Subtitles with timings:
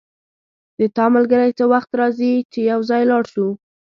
[0.79, 3.47] د تا ملګری څه وخت راځي چی یو ځای لاړ شو